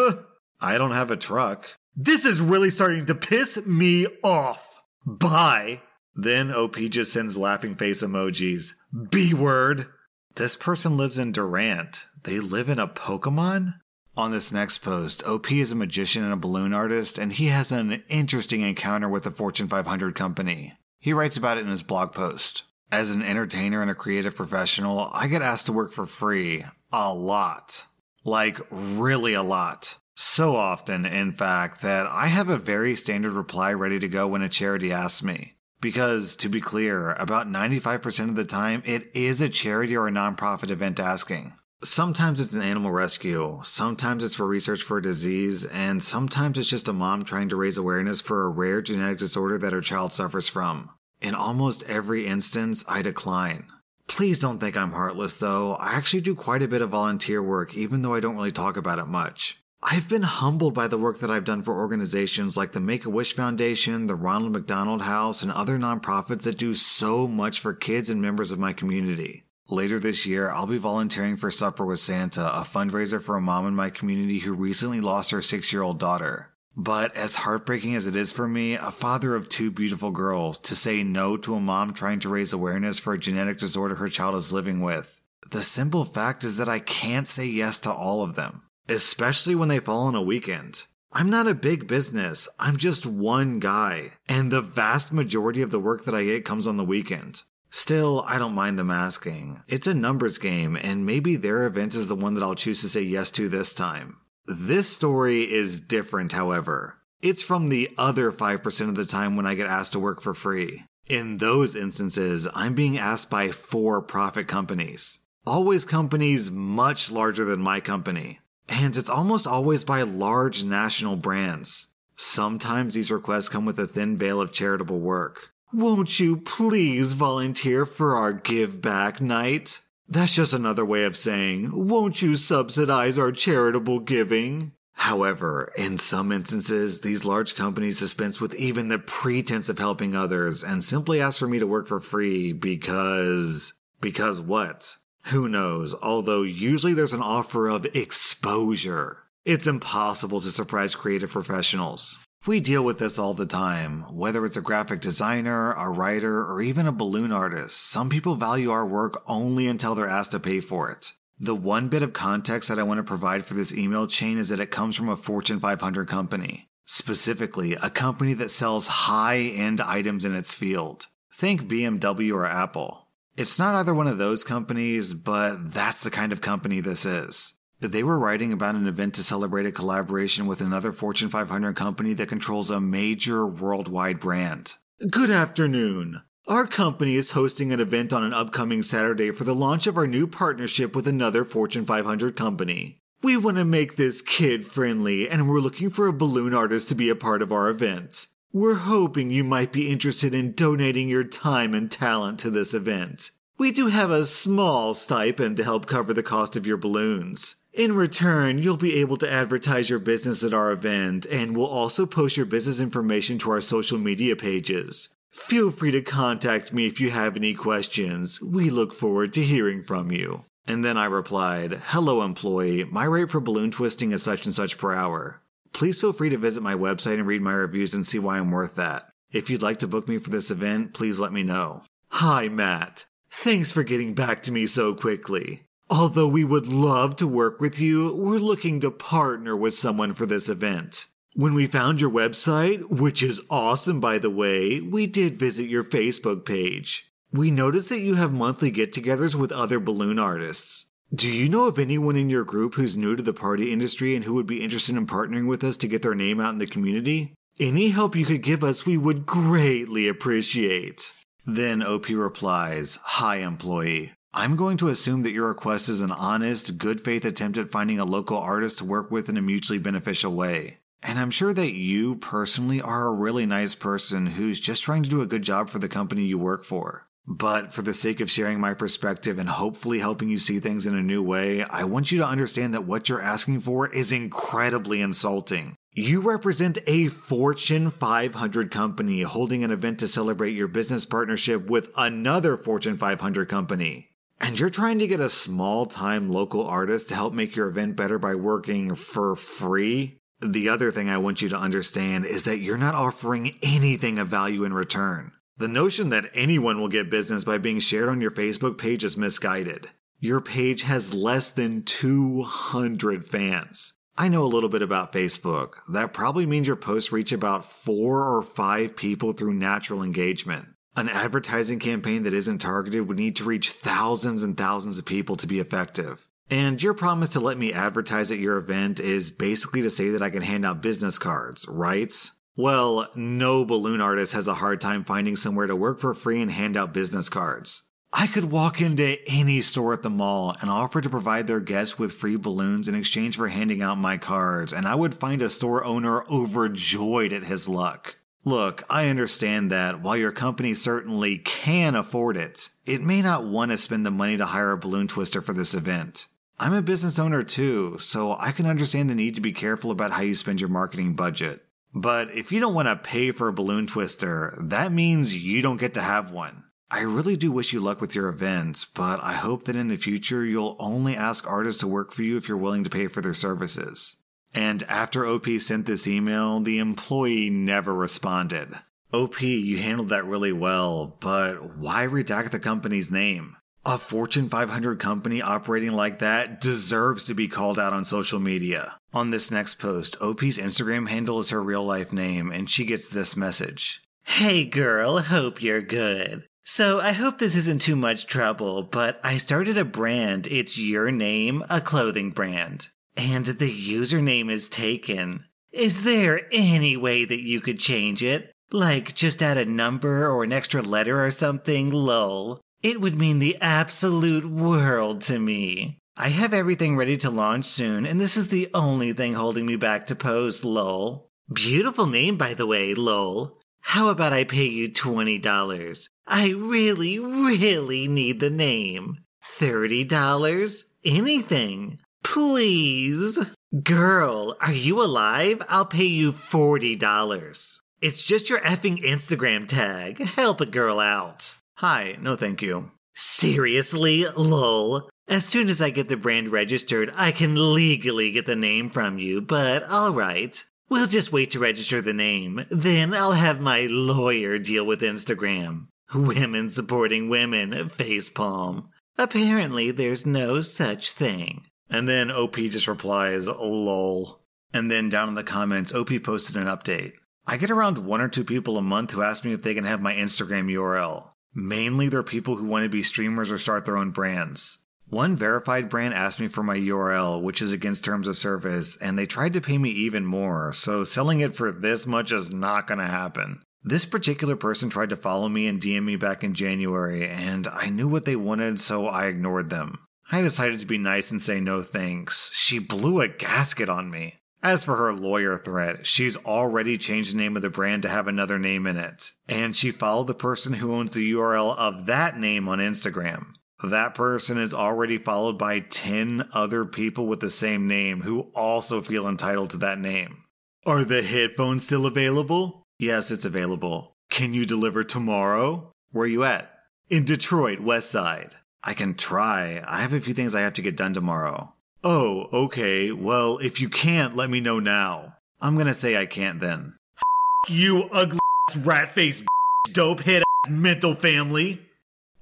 I 0.61 0.77
don't 0.77 0.91
have 0.91 1.11
a 1.11 1.17
truck. 1.17 1.77
This 1.95 2.25
is 2.25 2.41
really 2.41 2.69
starting 2.69 3.05
to 3.07 3.15
piss 3.15 3.65
me 3.65 4.07
off. 4.23 4.81
Bye. 5.05 5.81
Then 6.15 6.51
OP 6.51 6.75
just 6.75 7.13
sends 7.13 7.37
laughing 7.37 7.75
face 7.75 8.03
emojis. 8.03 8.73
B 9.09 9.33
word. 9.33 9.87
This 10.35 10.55
person 10.55 10.97
lives 10.97 11.17
in 11.17 11.31
Durant. 11.31 12.05
They 12.23 12.39
live 12.39 12.69
in 12.69 12.79
a 12.79 12.87
Pokemon? 12.87 13.75
On 14.15 14.31
this 14.31 14.51
next 14.51 14.79
post, 14.79 15.23
OP 15.25 15.51
is 15.51 15.71
a 15.71 15.75
magician 15.75 16.23
and 16.23 16.33
a 16.33 16.37
balloon 16.37 16.73
artist, 16.73 17.17
and 17.17 17.31
he 17.31 17.47
has 17.47 17.71
an 17.71 18.03
interesting 18.09 18.61
encounter 18.61 19.07
with 19.07 19.23
the 19.23 19.31
Fortune 19.31 19.69
500 19.69 20.13
company. 20.13 20.73
He 20.99 21.13
writes 21.13 21.37
about 21.37 21.57
it 21.57 21.61
in 21.61 21.69
his 21.69 21.83
blog 21.83 22.11
post. 22.11 22.63
As 22.91 23.11
an 23.11 23.21
entertainer 23.21 23.83
and 23.83 23.91
a 23.91 23.95
creative 23.95 24.35
professional, 24.35 25.11
I 25.13 25.27
get 25.27 25.43
asked 25.43 25.67
to 25.67 25.73
work 25.73 25.93
for 25.93 26.07
free 26.07 26.65
a 26.91 27.13
lot. 27.13 27.85
Like, 28.25 28.59
really 28.71 29.35
a 29.35 29.43
lot. 29.43 29.95
So 30.15 30.55
often, 30.55 31.05
in 31.05 31.31
fact, 31.31 31.81
that 31.81 32.07
I 32.07 32.27
have 32.27 32.49
a 32.49 32.57
very 32.57 32.95
standard 32.95 33.33
reply 33.33 33.73
ready 33.73 33.99
to 33.99 34.07
go 34.07 34.27
when 34.27 34.41
a 34.41 34.49
charity 34.49 34.91
asks 34.91 35.21
me. 35.21 35.53
Because, 35.79 36.35
to 36.37 36.49
be 36.49 36.59
clear, 36.59 37.13
about 37.13 37.47
95% 37.47 38.29
of 38.29 38.35
the 38.35 38.43
time, 38.43 38.81
it 38.85 39.11
is 39.13 39.39
a 39.39 39.49
charity 39.49 39.95
or 39.95 40.07
a 40.07 40.11
nonprofit 40.11 40.71
event 40.71 40.99
asking. 40.99 41.53
Sometimes 41.83 42.41
it's 42.41 42.53
an 42.53 42.61
animal 42.61 42.91
rescue, 42.91 43.61
sometimes 43.63 44.21
it's 44.21 44.35
for 44.35 44.45
research 44.45 44.83
for 44.83 44.97
a 44.97 45.01
disease, 45.01 45.63
and 45.63 46.03
sometimes 46.03 46.57
it's 46.57 46.69
just 46.69 46.89
a 46.89 46.93
mom 46.93 47.23
trying 47.23 47.47
to 47.49 47.55
raise 47.55 47.77
awareness 47.77 48.19
for 48.19 48.43
a 48.43 48.49
rare 48.49 48.81
genetic 48.81 49.19
disorder 49.19 49.57
that 49.59 49.71
her 49.71 49.79
child 49.79 50.11
suffers 50.11 50.49
from. 50.49 50.89
In 51.21 51.35
almost 51.35 51.83
every 51.83 52.25
instance, 52.25 52.85
I 52.87 53.01
decline. 53.01 53.65
Please 54.07 54.39
don't 54.39 54.59
think 54.59 54.75
I'm 54.75 54.93
heartless 54.93 55.39
though. 55.39 55.75
I 55.75 55.93
actually 55.93 56.21
do 56.21 56.33
quite 56.33 56.63
a 56.63 56.67
bit 56.67 56.81
of 56.81 56.89
volunteer 56.89 57.43
work, 57.43 57.75
even 57.75 58.01
though 58.01 58.15
I 58.15 58.19
don't 58.19 58.35
really 58.35 58.51
talk 58.51 58.77
about 58.77 58.99
it 58.99 59.05
much. 59.05 59.59
I've 59.81 60.09
been 60.09 60.23
humbled 60.23 60.73
by 60.73 60.87
the 60.87 60.97
work 60.97 61.19
that 61.19 61.31
I've 61.31 61.45
done 61.45 61.61
for 61.61 61.73
organizations 61.73 62.57
like 62.57 62.73
the 62.73 62.81
Make 62.81 63.05
a 63.05 63.09
Wish 63.09 63.33
Foundation, 63.33 64.07
the 64.07 64.15
Ronald 64.15 64.51
McDonald 64.51 65.03
House, 65.03 65.41
and 65.41 65.51
other 65.51 65.77
nonprofits 65.77 66.41
that 66.41 66.57
do 66.57 66.73
so 66.73 67.27
much 67.27 67.61
for 67.61 67.73
kids 67.73 68.09
and 68.09 68.21
members 68.21 68.51
of 68.51 68.59
my 68.59 68.73
community. 68.73 69.45
Later 69.69 69.99
this 69.99 70.25
year, 70.25 70.49
I'll 70.49 70.67
be 70.67 70.77
volunteering 70.77 71.37
for 71.37 71.49
Supper 71.49 71.85
with 71.85 71.99
Santa, 71.99 72.47
a 72.47 72.63
fundraiser 72.63 73.21
for 73.21 73.37
a 73.37 73.41
mom 73.41 73.67
in 73.67 73.75
my 73.75 73.89
community 73.89 74.39
who 74.39 74.53
recently 74.53 74.99
lost 74.99 75.31
her 75.31 75.41
six 75.41 75.71
year 75.71 75.81
old 75.81 75.99
daughter. 75.99 76.49
But 76.81 77.13
as 77.17 77.35
heartbreaking 77.35 77.95
as 77.95 78.07
it 78.07 78.15
is 78.15 78.31
for 78.31 78.47
me, 78.47 78.75
a 78.75 78.89
father 78.89 79.35
of 79.35 79.49
two 79.49 79.69
beautiful 79.69 80.11
girls, 80.11 80.57
to 80.59 80.75
say 80.75 81.03
no 81.03 81.35
to 81.35 81.55
a 81.55 81.59
mom 81.59 81.93
trying 81.93 82.21
to 82.21 82.29
raise 82.29 82.53
awareness 82.53 82.97
for 82.97 83.11
a 83.11 83.19
genetic 83.19 83.57
disorder 83.57 83.95
her 83.95 84.07
child 84.07 84.35
is 84.35 84.53
living 84.53 84.79
with, 84.79 85.21
the 85.51 85.61
simple 85.61 86.05
fact 86.05 86.45
is 86.45 86.55
that 86.55 86.69
I 86.69 86.79
can't 86.79 87.27
say 87.27 87.45
yes 87.45 87.81
to 87.81 87.91
all 87.91 88.23
of 88.23 88.35
them, 88.35 88.61
especially 88.87 89.55
when 89.55 89.67
they 89.67 89.81
fall 89.81 90.03
on 90.03 90.15
a 90.15 90.21
weekend. 90.21 90.83
I'm 91.11 91.29
not 91.29 91.47
a 91.47 91.53
big 91.53 91.85
business, 91.85 92.47
I'm 92.57 92.77
just 92.77 93.05
one 93.05 93.59
guy, 93.59 94.13
and 94.29 94.49
the 94.49 94.61
vast 94.61 95.11
majority 95.11 95.61
of 95.61 95.71
the 95.71 95.81
work 95.81 96.05
that 96.05 96.15
I 96.15 96.23
get 96.23 96.45
comes 96.45 96.65
on 96.65 96.77
the 96.77 96.85
weekend. 96.85 97.43
Still, 97.71 98.23
I 98.25 98.39
don't 98.39 98.53
mind 98.53 98.79
them 98.79 98.89
asking. 98.89 99.63
It's 99.67 99.85
a 99.85 99.93
numbers 99.93 100.37
game, 100.37 100.77
and 100.77 101.05
maybe 101.05 101.35
their 101.35 101.65
event 101.65 101.93
is 101.93 102.07
the 102.07 102.15
one 102.15 102.35
that 102.35 102.43
I'll 102.43 102.55
choose 102.55 102.79
to 102.83 102.89
say 102.89 103.01
yes 103.01 103.31
to 103.31 103.49
this 103.49 103.73
time. 103.73 104.15
This 104.51 104.89
story 104.89 105.43
is 105.43 105.79
different, 105.79 106.31
however. 106.31 106.95
It's 107.21 107.43
from 107.43 107.69
the 107.69 107.93
other 107.99 108.31
5% 108.31 108.89
of 108.89 108.95
the 108.95 109.05
time 109.05 109.35
when 109.35 109.45
I 109.45 109.53
get 109.53 109.67
asked 109.67 109.91
to 109.91 109.99
work 109.99 110.21
for 110.21 110.33
free. 110.33 110.85
In 111.07 111.37
those 111.37 111.75
instances, 111.75 112.47
I'm 112.55 112.73
being 112.73 112.97
asked 112.97 113.29
by 113.29 113.51
for 113.51 114.01
profit 114.01 114.47
companies. 114.47 115.19
Always 115.45 115.85
companies 115.85 116.49
much 116.49 117.11
larger 117.11 117.45
than 117.45 117.61
my 117.61 117.79
company. 117.79 118.39
And 118.67 118.97
it's 118.97 119.09
almost 119.09 119.45
always 119.45 119.83
by 119.83 120.01
large 120.01 120.63
national 120.63 121.15
brands. 121.15 121.85
Sometimes 122.15 122.95
these 122.95 123.11
requests 123.11 123.49
come 123.49 123.65
with 123.65 123.77
a 123.77 123.85
thin 123.85 124.17
veil 124.17 124.41
of 124.41 124.51
charitable 124.51 124.99
work. 124.99 125.51
Won't 125.71 126.19
you 126.19 126.37
please 126.37 127.13
volunteer 127.13 127.85
for 127.85 128.15
our 128.15 128.33
give 128.33 128.81
back 128.81 129.21
night? 129.21 129.79
That's 130.11 130.33
just 130.33 130.53
another 130.53 130.83
way 130.83 131.03
of 131.03 131.15
saying, 131.15 131.69
won't 131.71 132.19
you 132.19 132.35
subsidize 132.35 133.19
our 133.19 133.31
charitable 133.31 133.99
giving? 133.99 134.71
However, 134.93 135.71
in 135.77 135.99
some 135.99 136.31
instances, 136.31 137.01
these 137.01 137.25
large 137.25 137.53
companies 137.55 137.99
dispense 137.99 138.41
with 138.41 138.55
even 138.55 138.87
the 138.87 138.97
pretense 138.97 139.69
of 139.69 139.77
helping 139.77 140.15
others 140.15 140.63
and 140.63 140.83
simply 140.83 141.21
ask 141.21 141.37
for 141.37 141.47
me 141.47 141.59
to 141.59 141.67
work 141.67 141.87
for 141.87 141.99
free 141.99 142.53
because. 142.53 143.73
because 144.01 144.41
what? 144.41 144.97
Who 145.25 145.47
knows? 145.47 145.93
Although 146.01 146.41
usually 146.41 146.95
there's 146.95 147.13
an 147.13 147.21
offer 147.21 147.67
of 147.67 147.85
exposure. 147.93 149.19
It's 149.45 149.67
impossible 149.67 150.41
to 150.41 150.51
surprise 150.51 150.95
creative 150.95 151.31
professionals. 151.31 152.17
We 152.45 152.61
deal 152.61 152.83
with 152.83 152.99
this 152.99 153.19
all 153.19 153.33
the 153.33 153.45
time. 153.45 154.03
Whether 154.15 154.45
it's 154.45 154.55
a 154.55 154.61
graphic 154.61 155.01
designer, 155.01 155.73
a 155.73 155.89
writer, 155.89 156.45
or 156.45 156.61
even 156.61 156.87
a 156.87 156.91
balloon 156.91 157.33
artist, 157.33 157.77
some 157.77 158.09
people 158.09 158.35
value 158.35 158.71
our 158.71 158.85
work 158.85 159.21
only 159.27 159.67
until 159.67 159.93
they're 159.93 160.07
asked 160.07 160.31
to 160.31 160.39
pay 160.39 160.61
for 160.61 160.89
it. 160.89 161.11
The 161.37 161.53
one 161.53 161.89
bit 161.89 162.01
of 162.01 162.13
context 162.13 162.69
that 162.69 162.79
I 162.79 162.83
want 162.83 162.99
to 162.99 163.03
provide 163.03 163.45
for 163.45 163.55
this 163.55 163.73
email 163.73 164.07
chain 164.07 164.37
is 164.37 164.49
that 164.49 164.61
it 164.61 164.71
comes 164.71 164.95
from 164.95 165.09
a 165.09 165.17
Fortune 165.17 165.59
500 165.59 166.07
company, 166.07 166.69
specifically 166.85 167.73
a 167.73 167.89
company 167.89 168.33
that 168.35 168.51
sells 168.51 168.87
high 168.87 169.39
end 169.39 169.81
items 169.81 170.23
in 170.23 170.33
its 170.33 170.55
field. 170.55 171.07
Think 171.33 171.63
BMW 171.63 172.33
or 172.33 172.45
Apple. 172.45 173.07
It's 173.35 173.59
not 173.59 173.75
either 173.75 173.93
one 173.93 174.07
of 174.07 174.17
those 174.17 174.45
companies, 174.45 175.13
but 175.13 175.73
that's 175.73 176.03
the 176.03 176.11
kind 176.11 176.31
of 176.31 176.39
company 176.39 176.79
this 176.79 177.05
is. 177.05 177.53
That 177.81 177.93
they 177.93 178.03
were 178.03 178.19
writing 178.19 178.51
about 178.51 178.75
an 178.75 178.87
event 178.87 179.13
to 179.15 179.23
celebrate 179.23 179.65
a 179.65 179.71
collaboration 179.71 180.47
with 180.47 180.59
another 180.59 180.91
Fortune 180.91 181.29
500 181.29 181.75
company 181.77 182.13
that 182.13 182.27
controls 182.27 182.71
a 182.71 182.81
major 182.81 183.47
worldwide 183.47 184.19
brand. 184.19 184.75
Good 185.09 185.29
afternoon. 185.29 186.21
Our 186.45 186.67
company 186.67 187.15
is 187.15 187.31
hosting 187.31 187.71
an 187.71 187.79
event 187.79 188.11
on 188.11 188.23
an 188.23 188.33
upcoming 188.33 188.83
Saturday 188.83 189.31
for 189.31 189.45
the 189.45 189.55
launch 189.55 189.87
of 189.87 189.95
our 189.95 190.07
new 190.07 190.27
partnership 190.27 190.93
with 190.93 191.07
another 191.07 191.45
Fortune 191.45 191.85
500 191.85 192.35
company. 192.35 193.01
We 193.21 193.37
want 193.37 193.57
to 193.57 193.65
make 193.65 193.95
this 193.95 194.21
kid 194.21 194.65
friendly 194.65 195.29
and 195.29 195.47
we're 195.47 195.59
looking 195.59 195.89
for 195.89 196.07
a 196.07 196.13
balloon 196.13 196.53
artist 196.53 196.89
to 196.89 196.95
be 196.95 197.07
a 197.07 197.15
part 197.15 197.41
of 197.41 197.51
our 197.51 197.69
event. 197.69 198.27
We're 198.51 198.75
hoping 198.75 199.29
you 199.29 199.43
might 199.43 199.71
be 199.71 199.89
interested 199.89 200.33
in 200.33 200.53
donating 200.53 201.07
your 201.07 201.23
time 201.23 201.73
and 201.73 201.89
talent 201.89 202.39
to 202.39 202.49
this 202.49 202.73
event. 202.73 203.31
We 203.57 203.71
do 203.71 203.87
have 203.87 204.09
a 204.09 204.25
small 204.25 204.93
stipend 204.93 205.55
to 205.57 205.63
help 205.63 205.85
cover 205.85 206.13
the 206.13 206.23
cost 206.23 206.55
of 206.55 206.65
your 206.65 206.77
balloons. 206.77 207.55
In 207.73 207.93
return, 207.93 208.57
you'll 208.57 208.77
be 208.77 208.99
able 208.99 209.17
to 209.17 209.31
advertise 209.31 209.89
your 209.89 209.99
business 209.99 210.43
at 210.43 210.53
our 210.53 210.71
event, 210.71 211.25
and 211.27 211.55
we'll 211.55 211.67
also 211.67 212.05
post 212.05 212.35
your 212.35 212.45
business 212.45 212.79
information 212.79 213.37
to 213.39 213.51
our 213.51 213.61
social 213.61 213.99
media 213.99 214.35
pages. 214.35 215.09
Feel 215.31 215.69
free 215.69 215.91
to 215.91 216.01
contact 216.01 216.73
me 216.73 216.87
if 216.87 216.99
you 216.99 217.11
have 217.11 217.35
any 217.35 217.53
questions. 217.53 218.41
We 218.41 218.71
look 218.71 218.93
forward 218.93 219.33
to 219.33 219.45
hearing 219.45 219.83
from 219.83 220.11
you. 220.11 220.45
And 220.65 220.83
then 220.83 220.97
I 220.97 221.05
replied, 221.05 221.81
Hello, 221.87 222.23
employee. 222.23 222.83
My 222.85 223.05
rate 223.05 223.29
for 223.29 223.39
balloon 223.39 223.71
twisting 223.71 224.11
is 224.11 224.23
such 224.23 224.45
and 224.45 224.55
such 224.55 224.77
per 224.77 224.93
hour. 224.93 225.41
Please 225.71 226.01
feel 226.01 226.13
free 226.13 226.29
to 226.29 226.37
visit 226.37 226.63
my 226.63 226.73
website 226.73 227.15
and 227.15 227.27
read 227.27 227.41
my 227.41 227.53
reviews 227.53 227.93
and 227.93 228.05
see 228.05 228.19
why 228.19 228.39
I'm 228.39 228.51
worth 228.51 228.75
that. 228.75 229.09
If 229.31 229.49
you'd 229.49 229.61
like 229.61 229.79
to 229.79 229.87
book 229.87 230.07
me 230.07 230.17
for 230.17 230.31
this 230.31 230.49
event, 230.49 230.93
please 230.93 231.19
let 231.19 231.31
me 231.31 231.43
know. 231.43 231.83
Hi, 232.09 232.49
Matt. 232.49 233.05
Thanks 233.31 233.71
for 233.71 233.83
getting 233.83 234.15
back 234.15 234.41
to 234.43 234.51
me 234.51 234.65
so 234.65 234.95
quickly. 234.95 235.63
Although 235.91 236.27
we 236.27 236.43
would 236.43 236.67
love 236.67 237.15
to 237.15 237.27
work 237.27 237.59
with 237.59 237.79
you, 237.79 238.13
we're 238.13 238.37
looking 238.37 238.79
to 238.81 238.91
partner 238.91 239.57
with 239.57 239.73
someone 239.73 240.13
for 240.13 240.27
this 240.27 240.47
event. 240.47 241.05
When 241.33 241.55
we 241.55 241.65
found 241.65 241.99
your 241.99 242.11
website, 242.11 242.89
which 242.89 243.23
is 243.23 243.41
awesome 243.49 243.99
by 243.99 244.19
the 244.19 244.29
way, 244.29 244.81
we 244.81 245.07
did 245.07 245.39
visit 245.39 245.67
your 245.67 245.83
Facebook 245.83 246.45
page. 246.45 247.11
We 247.31 247.49
noticed 247.49 247.89
that 247.89 248.01
you 248.01 248.15
have 248.15 248.31
monthly 248.31 248.69
get 248.69 248.93
togethers 248.93 249.33
with 249.33 249.51
other 249.51 249.79
balloon 249.79 250.19
artists. 250.19 250.85
Do 251.13 251.27
you 251.27 251.49
know 251.49 251.65
of 251.65 251.79
anyone 251.79 252.15
in 252.15 252.29
your 252.29 252.43
group 252.43 252.75
who's 252.75 252.95
new 252.95 253.15
to 253.15 253.23
the 253.23 253.33
party 253.33 253.73
industry 253.73 254.15
and 254.15 254.25
who 254.25 254.35
would 254.35 254.47
be 254.47 254.61
interested 254.61 254.95
in 254.95 255.07
partnering 255.07 255.47
with 255.47 255.63
us 255.63 255.75
to 255.77 255.87
get 255.87 256.03
their 256.03 256.13
name 256.13 256.39
out 256.39 256.53
in 256.53 256.59
the 256.59 256.67
community? 256.67 257.33
Any 257.59 257.89
help 257.89 258.15
you 258.15 258.25
could 258.25 258.43
give 258.43 258.63
us, 258.63 258.85
we 258.85 258.95
would 258.95 259.25
greatly 259.25 260.07
appreciate. 260.07 261.11
Then 261.47 261.81
OP 261.81 262.09
replies 262.09 262.99
Hi, 263.01 263.37
employee. 263.37 264.13
I'm 264.31 264.55
going 264.55 264.77
to 264.77 264.89
assume 264.89 265.23
that 265.23 265.31
your 265.31 265.47
request 265.47 265.89
is 265.89 266.01
an 266.01 266.11
honest, 266.11 266.77
good 266.77 267.01
faith 267.01 267.25
attempt 267.25 267.57
at 267.57 267.71
finding 267.71 267.99
a 267.99 268.05
local 268.05 268.37
artist 268.37 268.77
to 268.77 268.85
work 268.85 269.09
with 269.09 269.27
in 269.27 269.37
a 269.37 269.41
mutually 269.41 269.79
beneficial 269.79 270.33
way. 270.33 270.77
And 271.01 271.17
I'm 271.17 271.31
sure 271.31 271.51
that 271.51 271.73
you 271.73 272.15
personally 272.15 272.79
are 272.79 273.07
a 273.07 273.13
really 273.13 273.47
nice 273.47 273.73
person 273.73 274.27
who's 274.27 274.59
just 274.59 274.83
trying 274.83 275.01
to 275.01 275.09
do 275.09 275.21
a 275.21 275.27
good 275.27 275.41
job 275.41 275.69
for 275.69 275.79
the 275.79 275.89
company 275.89 276.25
you 276.25 276.37
work 276.37 276.63
for. 276.63 277.07
But 277.25 277.73
for 277.73 277.81
the 277.81 277.93
sake 277.93 278.19
of 278.19 278.29
sharing 278.29 278.59
my 278.59 278.75
perspective 278.75 279.39
and 279.39 279.49
hopefully 279.49 279.97
helping 279.97 280.29
you 280.29 280.37
see 280.37 280.59
things 280.59 280.85
in 280.85 280.95
a 280.95 281.01
new 281.01 281.23
way, 281.23 281.63
I 281.63 281.85
want 281.85 282.11
you 282.11 282.19
to 282.19 282.27
understand 282.27 282.75
that 282.75 282.85
what 282.85 283.09
you're 283.09 283.21
asking 283.21 283.61
for 283.61 283.91
is 283.91 284.11
incredibly 284.11 285.01
insulting. 285.01 285.75
You 285.91 286.21
represent 286.21 286.77
a 286.85 287.07
Fortune 287.07 287.89
500 287.89 288.69
company 288.69 289.23
holding 289.23 289.63
an 289.63 289.71
event 289.71 289.99
to 289.99 290.07
celebrate 290.07 290.51
your 290.51 290.67
business 290.67 291.03
partnership 291.03 291.67
with 291.67 291.89
another 291.97 292.57
Fortune 292.57 292.97
500 292.97 293.49
company. 293.49 294.08
And 294.41 294.59
you're 294.59 294.69
trying 294.69 294.99
to 294.99 295.07
get 295.07 295.19
a 295.19 295.29
small 295.29 295.85
time 295.85 296.29
local 296.29 296.65
artist 296.65 297.09
to 297.09 297.15
help 297.15 297.33
make 297.33 297.55
your 297.55 297.67
event 297.67 297.95
better 297.95 298.17
by 298.17 298.35
working 298.35 298.95
for 298.95 299.35
free? 299.35 300.19
The 300.41 300.69
other 300.69 300.91
thing 300.91 301.09
I 301.09 301.17
want 301.17 301.41
you 301.41 301.49
to 301.49 301.57
understand 301.57 302.25
is 302.25 302.43
that 302.43 302.59
you're 302.59 302.77
not 302.77 302.95
offering 302.95 303.57
anything 303.61 304.17
of 304.17 304.29
value 304.29 304.63
in 304.63 304.73
return. 304.73 305.33
The 305.57 305.67
notion 305.67 306.09
that 306.09 306.31
anyone 306.33 306.79
will 306.79 306.87
get 306.87 307.09
business 307.09 307.43
by 307.43 307.57
being 307.57 307.79
shared 307.79 308.07
on 308.07 308.21
your 308.21 308.31
Facebook 308.31 308.77
page 308.77 309.03
is 309.03 309.17
misguided. 309.17 309.89
Your 310.21 310.39
page 310.39 310.83
has 310.83 311.13
less 311.13 311.49
than 311.49 311.83
200 311.83 313.27
fans. 313.27 313.93
I 314.17 314.29
know 314.29 314.43
a 314.43 314.47
little 314.47 314.69
bit 314.69 314.81
about 314.81 315.11
Facebook. 315.11 315.75
That 315.91 316.13
probably 316.13 316.45
means 316.45 316.67
your 316.67 316.75
posts 316.75 317.11
reach 317.11 317.33
about 317.33 317.65
four 317.65 318.25
or 318.25 318.41
five 318.41 318.95
people 318.95 319.33
through 319.33 319.53
natural 319.53 320.03
engagement. 320.03 320.67
An 320.99 321.07
advertising 321.07 321.79
campaign 321.79 322.23
that 322.23 322.33
isn't 322.33 322.57
targeted 322.57 323.07
would 323.07 323.15
need 323.15 323.37
to 323.37 323.45
reach 323.45 323.71
thousands 323.71 324.43
and 324.43 324.57
thousands 324.57 324.97
of 324.97 325.05
people 325.05 325.37
to 325.37 325.47
be 325.47 325.61
effective. 325.61 326.27
And 326.49 326.83
your 326.83 326.93
promise 326.93 327.29
to 327.29 327.39
let 327.39 327.57
me 327.57 327.71
advertise 327.71 328.33
at 328.33 328.39
your 328.39 328.57
event 328.57 328.99
is 328.99 329.31
basically 329.31 329.81
to 329.83 329.89
say 329.89 330.09
that 330.09 330.21
I 330.21 330.29
can 330.29 330.41
hand 330.41 330.65
out 330.65 330.81
business 330.81 331.17
cards, 331.17 331.65
right? 331.69 332.13
Well, 332.57 333.07
no 333.15 333.63
balloon 333.63 334.01
artist 334.01 334.33
has 334.33 334.49
a 334.49 334.55
hard 334.55 334.81
time 334.81 335.05
finding 335.05 335.37
somewhere 335.37 335.67
to 335.67 335.75
work 335.75 336.01
for 336.01 336.13
free 336.13 336.41
and 336.41 336.51
hand 336.51 336.75
out 336.75 336.91
business 336.91 337.29
cards. 337.29 337.83
I 338.11 338.27
could 338.27 338.51
walk 338.51 338.81
into 338.81 339.17
any 339.25 339.61
store 339.61 339.93
at 339.93 340.03
the 340.03 340.09
mall 340.09 340.53
and 340.59 340.69
offer 340.69 340.99
to 340.99 341.09
provide 341.09 341.47
their 341.47 341.61
guests 341.61 341.97
with 341.97 342.11
free 342.11 342.35
balloons 342.35 342.89
in 342.89 342.95
exchange 342.95 343.37
for 343.37 343.47
handing 343.47 343.81
out 343.81 343.97
my 343.97 344.17
cards, 344.17 344.73
and 344.73 344.85
I 344.85 344.95
would 344.95 345.15
find 345.15 345.41
a 345.41 345.49
store 345.49 345.85
owner 345.85 346.25
overjoyed 346.29 347.31
at 347.31 347.45
his 347.45 347.69
luck. 347.69 348.17
Look, 348.45 348.83
I 348.89 349.07
understand 349.07 349.71
that 349.71 350.01
while 350.01 350.15
your 350.15 350.31
company 350.31 350.73
certainly 350.73 351.39
can 351.39 351.95
afford 351.95 352.37
it, 352.37 352.69
it 352.85 353.01
may 353.01 353.21
not 353.21 353.45
want 353.45 353.71
to 353.71 353.77
spend 353.77 354.05
the 354.05 354.11
money 354.11 354.37
to 354.37 354.45
hire 354.45 354.71
a 354.71 354.77
balloon 354.77 355.07
twister 355.07 355.41
for 355.41 355.53
this 355.53 355.73
event. 355.73 356.27
I'm 356.57 356.73
a 356.73 356.81
business 356.81 357.19
owner 357.19 357.43
too, 357.43 357.97
so 357.99 358.35
I 358.39 358.51
can 358.51 358.65
understand 358.65 359.09
the 359.09 359.15
need 359.15 359.35
to 359.35 359.41
be 359.41 359.51
careful 359.51 359.91
about 359.91 360.11
how 360.11 360.21
you 360.21 360.35
spend 360.35 360.59
your 360.59 360.69
marketing 360.69 361.13
budget. 361.13 361.65
But 361.93 362.33
if 362.33 362.51
you 362.51 362.59
don't 362.59 362.73
want 362.73 362.87
to 362.87 362.95
pay 362.95 363.31
for 363.31 363.47
a 363.47 363.53
balloon 363.53 363.87
twister, 363.87 364.57
that 364.59 364.91
means 364.91 365.33
you 365.35 365.61
don't 365.61 365.77
get 365.77 365.93
to 365.95 366.01
have 366.01 366.31
one. 366.31 366.63
I 366.91 367.01
really 367.01 367.35
do 367.35 367.51
wish 367.51 367.71
you 367.71 367.79
luck 367.79 368.01
with 368.01 368.15
your 368.15 368.29
event, 368.29 368.87
but 368.95 369.23
I 369.23 369.33
hope 369.33 369.63
that 369.65 369.75
in 369.75 369.89
the 369.89 369.97
future 369.97 370.43
you'll 370.43 370.75
only 370.79 371.15
ask 371.15 371.47
artists 371.47 371.81
to 371.81 371.87
work 371.87 372.11
for 372.11 372.23
you 372.23 372.35
if 372.35 372.47
you're 372.47 372.57
willing 372.57 372.83
to 372.83 372.89
pay 372.89 373.07
for 373.07 373.21
their 373.21 373.33
services. 373.33 374.15
And 374.53 374.83
after 374.83 375.25
OP 375.25 375.47
sent 375.59 375.85
this 375.85 376.07
email, 376.07 376.59
the 376.59 376.79
employee 376.79 377.49
never 377.49 377.93
responded. 377.93 378.73
OP, 379.11 379.41
you 379.41 379.77
handled 379.77 380.09
that 380.09 380.25
really 380.25 380.53
well, 380.53 381.17
but 381.19 381.77
why 381.77 382.05
redact 382.05 382.51
the 382.51 382.59
company's 382.59 383.11
name? 383.11 383.55
A 383.85 383.97
Fortune 383.97 384.49
500 384.49 384.99
company 384.99 385.41
operating 385.41 385.91
like 385.91 386.19
that 386.19 386.61
deserves 386.61 387.25
to 387.25 387.33
be 387.33 387.47
called 387.47 387.79
out 387.79 387.93
on 387.93 388.03
social 388.03 388.39
media. 388.39 388.97
On 389.13 389.31
this 389.31 389.49
next 389.49 389.75
post, 389.75 390.15
OP's 390.21 390.57
Instagram 390.57 391.07
handle 391.07 391.39
is 391.39 391.49
her 391.49 391.63
real 391.63 391.83
life 391.83 392.11
name, 392.11 392.51
and 392.51 392.69
she 392.69 392.85
gets 392.85 393.09
this 393.09 393.35
message 393.37 394.01
Hey 394.23 394.65
girl, 394.65 395.19
hope 395.19 395.61
you're 395.61 395.81
good. 395.81 396.45
So 396.63 396.99
I 396.99 397.13
hope 397.13 397.39
this 397.39 397.55
isn't 397.55 397.81
too 397.81 397.95
much 397.95 398.27
trouble, 398.27 398.83
but 398.83 399.19
I 399.23 399.37
started 399.37 399.75
a 399.75 399.85
brand. 399.85 400.45
It's 400.45 400.77
your 400.77 401.09
name, 401.09 401.63
a 401.67 401.81
clothing 401.81 402.29
brand. 402.29 402.89
And 403.19 403.45
the 403.45 403.69
username 403.69 404.49
is 404.49 404.69
taken. 404.69 405.43
Is 405.73 406.03
there 406.03 406.47
any 406.53 406.95
way 406.95 407.25
that 407.25 407.41
you 407.41 407.59
could 407.59 407.77
change 407.77 408.23
it? 408.23 408.53
Like 408.71 409.13
just 409.13 409.43
add 409.43 409.57
a 409.57 409.65
number 409.65 410.25
or 410.31 410.45
an 410.45 410.53
extra 410.53 410.81
letter 410.81 411.21
or 411.21 411.29
something, 411.29 411.89
lol. 411.89 412.61
It 412.81 413.01
would 413.01 413.19
mean 413.19 413.39
the 413.39 413.57
absolute 413.59 414.49
world 414.49 415.19
to 415.23 415.37
me. 415.37 415.99
I 416.15 416.29
have 416.29 416.53
everything 416.53 416.95
ready 416.95 417.17
to 417.17 417.29
launch 417.29 417.65
soon, 417.65 418.05
and 418.05 418.21
this 418.21 418.37
is 418.37 418.47
the 418.47 418.69
only 418.73 419.11
thing 419.11 419.33
holding 419.33 419.65
me 419.65 419.75
back 419.75 420.07
to 420.07 420.15
post, 420.15 420.63
lol. 420.63 421.29
Beautiful 421.53 422.05
name, 422.05 422.37
by 422.37 422.53
the 422.53 422.67
way, 422.67 422.93
lol. 422.93 423.59
How 423.81 424.07
about 424.07 424.31
I 424.31 424.45
pay 424.45 424.65
you 424.65 424.87
$20? 424.87 426.07
I 426.25 426.51
really, 426.51 427.19
really 427.19 428.07
need 428.07 428.39
the 428.39 428.49
name. 428.49 429.17
$30? 429.59 430.83
Anything. 431.03 431.99
Please. 432.23 433.39
Girl, 433.83 434.57
are 434.61 434.73
you 434.73 435.01
alive? 435.01 435.61
I'll 435.69 435.85
pay 435.85 436.05
you 436.05 436.31
$40. 436.31 437.79
It's 438.01 438.21
just 438.21 438.49
your 438.49 438.59
effing 438.61 439.03
Instagram 439.03 439.67
tag. 439.67 440.19
Help 440.19 440.61
a 440.61 440.65
girl 440.65 440.99
out. 440.99 441.55
Hi, 441.75 442.17
no 442.21 442.35
thank 442.35 442.61
you. 442.61 442.91
Seriously? 443.15 444.25
Lol. 444.35 445.09
As 445.27 445.45
soon 445.45 445.69
as 445.69 445.81
I 445.81 445.91
get 445.91 446.09
the 446.09 446.17
brand 446.17 446.51
registered, 446.51 447.11
I 447.13 447.31
can 447.31 447.73
legally 447.73 448.31
get 448.31 448.45
the 448.45 448.55
name 448.55 448.89
from 448.89 449.19
you, 449.19 449.41
but 449.41 449.83
alright. 449.89 450.63
We'll 450.89 451.07
just 451.07 451.31
wait 451.31 451.51
to 451.51 451.59
register 451.59 452.01
the 452.01 452.13
name. 452.13 452.65
Then 452.71 453.13
I'll 453.13 453.33
have 453.33 453.61
my 453.61 453.87
lawyer 453.89 454.57
deal 454.57 454.85
with 454.85 455.01
Instagram. 455.01 455.87
Women 456.15 456.71
supporting 456.71 457.29
women, 457.29 457.71
facepalm. 457.89 458.87
Apparently, 459.15 459.91
there's 459.91 460.25
no 460.25 460.61
such 460.61 461.11
thing. 461.11 461.65
And 461.89 462.07
then 462.07 462.31
OP 462.31 462.55
just 462.55 462.87
replies, 462.87 463.47
lol. 463.47 464.41
And 464.73 464.91
then 464.91 465.09
down 465.09 465.29
in 465.29 465.33
the 465.33 465.43
comments, 465.43 465.93
OP 465.93 466.09
posted 466.23 466.55
an 466.55 466.67
update. 466.67 467.13
I 467.47 467.57
get 467.57 467.71
around 467.71 467.97
one 467.97 468.21
or 468.21 468.27
two 468.27 468.43
people 468.43 468.77
a 468.77 468.81
month 468.81 469.11
who 469.11 469.23
ask 469.23 469.43
me 469.43 469.53
if 469.53 469.63
they 469.63 469.73
can 469.73 469.85
have 469.85 470.01
my 470.01 470.13
Instagram 470.13 470.71
URL. 470.71 471.31
Mainly, 471.55 472.07
they're 472.07 472.21
people 472.21 472.55
who 472.57 472.65
want 472.65 472.83
to 472.83 472.89
be 472.89 473.01
streamers 473.01 473.49
or 473.49 473.57
start 473.57 473.85
their 473.85 473.97
own 473.97 474.11
brands. 474.11 474.77
One 475.07 475.35
verified 475.35 475.89
brand 475.89 476.13
asked 476.13 476.39
me 476.39 476.47
for 476.47 476.61
my 476.61 476.77
URL, 476.77 477.41
which 477.41 477.63
is 477.63 477.71
against 477.71 478.05
terms 478.05 478.27
of 478.27 478.37
service, 478.37 478.95
and 478.97 479.17
they 479.17 479.25
tried 479.25 479.53
to 479.53 479.61
pay 479.61 479.79
me 479.79 479.89
even 479.89 480.23
more, 480.23 480.71
so 480.71 481.03
selling 481.03 481.39
it 481.39 481.55
for 481.55 481.71
this 481.71 482.05
much 482.05 482.31
is 482.31 482.51
not 482.51 482.85
gonna 482.85 483.07
happen. 483.07 483.63
This 483.83 484.05
particular 484.05 484.55
person 484.55 484.91
tried 484.91 485.09
to 485.09 485.15
follow 485.15 485.49
me 485.49 485.65
and 485.65 485.81
DM 485.81 486.03
me 486.03 486.15
back 486.15 486.43
in 486.43 486.53
January, 486.53 487.27
and 487.27 487.67
I 487.67 487.89
knew 487.89 488.07
what 488.07 488.25
they 488.25 488.35
wanted, 488.35 488.79
so 488.79 489.07
I 489.07 489.25
ignored 489.25 489.71
them. 489.71 489.97
I 490.31 490.41
decided 490.41 490.79
to 490.79 490.85
be 490.85 490.97
nice 490.97 491.31
and 491.31 491.41
say 491.41 491.59
no 491.59 491.81
thanks. 491.81 492.51
She 492.53 492.79
blew 492.79 493.21
a 493.21 493.27
gasket 493.27 493.89
on 493.89 494.11
me. 494.11 494.35
As 494.61 494.83
for 494.83 494.97
her 494.97 495.13
lawyer 495.13 495.57
threat, 495.57 496.05
she's 496.05 496.35
already 496.37 496.97
changed 496.97 497.33
the 497.33 497.37
name 497.37 497.55
of 497.55 497.61
the 497.61 497.69
brand 497.69 498.03
to 498.03 498.09
have 498.09 498.27
another 498.27 498.59
name 498.59 498.85
in 498.85 498.97
it. 498.97 499.31
And 499.47 499.75
she 499.75 499.91
followed 499.91 500.27
the 500.27 500.33
person 500.33 500.73
who 500.73 500.93
owns 500.93 501.13
the 501.13 501.31
URL 501.31 501.77
of 501.77 502.05
that 502.07 502.37
name 502.37 502.67
on 502.67 502.79
Instagram 502.79 503.53
that 503.83 504.13
person 504.13 504.57
is 504.57 504.73
already 504.73 505.17
followed 505.17 505.57
by 505.57 505.79
10 505.79 506.49
other 506.53 506.85
people 506.85 507.27
with 507.27 507.39
the 507.39 507.49
same 507.49 507.87
name 507.87 508.21
who 508.21 508.41
also 508.53 509.01
feel 509.01 509.27
entitled 509.27 509.69
to 509.69 509.77
that 509.77 509.99
name. 509.99 510.43
Are 510.85 511.05
the 511.05 511.23
headphones 511.23 511.85
still 511.85 512.05
available? 512.05 512.83
Yes, 512.97 513.31
it's 513.31 513.45
available. 513.45 514.17
Can 514.29 514.53
you 514.53 514.65
deliver 514.65 515.03
tomorrow? 515.03 515.91
Where 516.11 516.25
are 516.25 516.27
you 516.27 516.43
at? 516.43 516.69
In 517.09 517.23
Detroit, 517.23 517.79
West 517.79 518.11
Side. 518.11 518.51
I 518.83 518.93
can 518.93 519.15
try. 519.15 519.83
I 519.85 520.01
have 520.01 520.13
a 520.13 520.21
few 520.21 520.33
things 520.33 520.55
I 520.55 520.61
have 520.61 520.73
to 520.73 520.81
get 520.81 520.95
done 520.97 521.13
tomorrow. 521.13 521.73
Oh, 522.03 522.47
okay. 522.53 523.11
Well, 523.11 523.57
if 523.57 523.81
you 523.81 523.89
can't, 523.89 524.35
let 524.35 524.49
me 524.49 524.61
know 524.61 524.79
now. 524.79 525.35
I'm 525.61 525.77
gonna 525.77 525.93
say 525.93 526.15
I 526.15 526.25
can't 526.25 526.61
then. 526.61 526.93
F- 527.17 527.71
you 527.71 528.03
ugly 528.11 528.39
rat 528.77 529.11
face 529.13 529.43
dope 529.91 530.21
head 530.21 530.43
mental 530.69 531.15
family. 531.15 531.81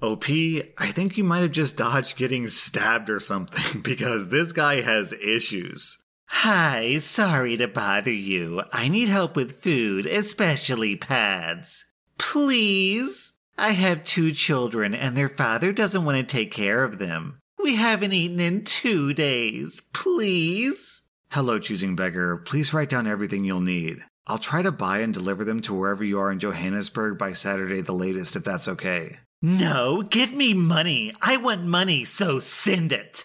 OP, 0.01 0.25
I 0.29 0.91
think 0.91 1.17
you 1.17 1.23
might 1.23 1.41
have 1.41 1.51
just 1.51 1.77
dodged 1.77 2.17
getting 2.17 2.47
stabbed 2.47 3.09
or 3.09 3.19
something 3.19 3.81
because 3.83 4.29
this 4.29 4.51
guy 4.51 4.81
has 4.81 5.13
issues. 5.13 5.97
Hi, 6.29 6.97
sorry 6.99 7.57
to 7.57 7.67
bother 7.67 8.11
you. 8.11 8.61
I 8.71 8.89
need 8.89 9.09
help 9.09 9.35
with 9.35 9.61
food, 9.63 10.05
especially 10.05 10.95
pads. 10.95 11.85
Please? 12.19 13.31
I 13.57 13.71
have 13.71 14.03
two 14.03 14.31
children 14.33 14.93
and 14.93 15.17
their 15.17 15.29
father 15.29 15.73
doesn't 15.73 16.05
want 16.05 16.17
to 16.17 16.23
take 16.23 16.51
care 16.51 16.83
of 16.83 16.99
them. 16.99 17.39
We 17.61 17.75
haven't 17.75 18.13
eaten 18.13 18.39
in 18.39 18.63
two 18.63 19.13
days. 19.13 19.81
Please? 19.93 21.01
Hello, 21.31 21.57
choosing 21.57 21.95
beggar. 21.95 22.37
Please 22.37 22.73
write 22.73 22.89
down 22.89 23.07
everything 23.07 23.43
you'll 23.43 23.61
need. 23.61 24.03
I'll 24.27 24.37
try 24.37 24.61
to 24.61 24.71
buy 24.71 24.99
and 24.99 25.13
deliver 25.13 25.43
them 25.43 25.59
to 25.61 25.73
wherever 25.73 26.03
you 26.03 26.19
are 26.19 26.31
in 26.31 26.39
Johannesburg 26.39 27.17
by 27.17 27.33
Saturday 27.33 27.81
the 27.81 27.93
latest, 27.93 28.35
if 28.35 28.43
that's 28.43 28.67
okay. 28.67 29.17
No, 29.41 30.03
give 30.03 30.33
me 30.33 30.53
money. 30.53 31.13
I 31.21 31.37
want 31.37 31.63
money, 31.63 32.05
so 32.05 32.39
send 32.39 32.91
it. 32.91 33.23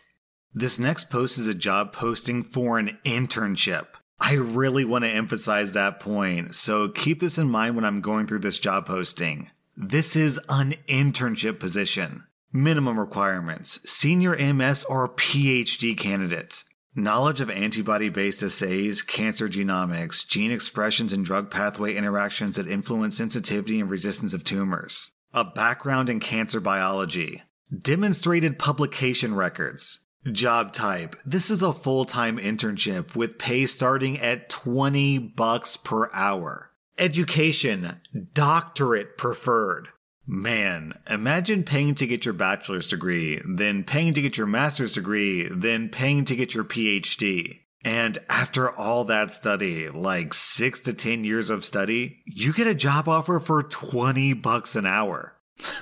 This 0.55 0.79
next 0.79 1.11
post 1.11 1.39
is 1.39 1.49
a 1.49 1.55
job 1.55 1.93
posting 1.93 2.43
for 2.43 2.79
an 2.79 2.99
internship. 3.05 3.87
I 4.21 4.35
really 4.35 4.85
want 4.85 5.05
to 5.05 5.11
emphasize 5.11 5.73
that 5.73 6.01
point, 6.01 6.55
so 6.55 6.89
keep 6.89 7.21
this 7.21 7.39
in 7.39 7.51
mind 7.51 7.75
when 7.75 7.85
I'm 7.85 8.01
going 8.01 8.27
through 8.27 8.41
this 8.41 8.59
job 8.59 8.87
posting. 8.87 9.51
This 9.76 10.17
is 10.17 10.38
an 10.49 10.75
internship 10.88 11.59
position. 11.59 12.25
Minimum 12.52 13.00
requirements 13.00 13.81
senior 13.91 14.37
MS 14.37 14.85
or 14.85 15.09
PhD 15.09 15.97
candidate. 15.97 16.64
Knowledge 16.95 17.41
of 17.41 17.49
antibody 17.49 18.11
based 18.11 18.43
assays, 18.43 19.00
cancer 19.00 19.49
genomics, 19.49 20.26
gene 20.26 20.50
expressions, 20.52 21.12
and 21.12 21.25
drug 21.25 21.50
pathway 21.50 21.95
interactions 21.95 22.57
that 22.57 22.69
influence 22.69 23.17
sensitivity 23.17 23.81
and 23.81 23.88
resistance 23.88 24.35
of 24.35 24.45
tumors 24.45 25.12
a 25.35 25.45
background 25.45 26.11
in 26.11 26.21
cancer 26.21 26.61
biology, 26.61 27.43
demonstrated 27.76 28.59
publication 28.59 29.35
records. 29.35 30.00
Job 30.31 30.73
type. 30.73 31.17
This 31.25 31.50
is 31.50 31.62
a 31.62 31.73
full-time 31.73 32.38
internship 32.38 33.17
with 33.17 33.38
pay 33.38 33.67
starting 33.67 34.21
at 34.21 34.50
20 34.50 35.19
bucks 35.19 35.76
per 35.76 36.11
hour. 36.12 36.72
Education, 36.99 38.01
doctorate 38.35 39.17
preferred. 39.17 39.89
Man, 40.27 40.95
imagine 41.09 41.65
paying 41.65 41.95
to 41.97 42.07
get 42.07 42.25
your 42.25 42.35
bachelor's 42.35 42.89
degree, 42.89 43.41
then 43.45 43.83
paying 43.83 44.15
to 44.15 44.23
get 44.23 44.37
your 44.37 44.47
master's 44.47 44.93
degree, 44.93 45.49
then 45.51 45.89
paying 45.89 46.25
to 46.27 46.37
get 46.37 46.55
your 46.55 46.65
PhD. 46.65 47.61
And 47.85 48.19
after 48.29 48.71
all 48.71 49.05
that 49.05 49.33
study, 49.33 49.89
like 49.89 50.35
six 50.35 50.81
to 50.83 50.93
10 50.93 51.25
years 51.25 51.51
of 51.51 51.65
study, 51.65 52.23
you 52.25 52.53
get 52.53 52.69
a 52.69 52.75
job 52.75 53.09
offer 53.09 53.41
for 53.41 53.63
20 53.63 54.35
bucks 54.35 54.77
an 54.77 54.87
hour. 54.87 55.35